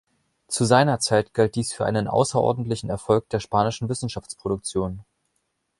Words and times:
Zu 0.47 0.65
seiner 0.65 0.97
Zeit 0.99 1.31
galt 1.31 1.53
dies 1.53 1.73
für 1.73 1.85
einen 1.85 2.07
außerordentlichen 2.07 2.89
Erfolg 2.89 3.29
der 3.29 3.39
spanischen 3.39 3.87
Wissenschaftsproduktion. 3.87 5.05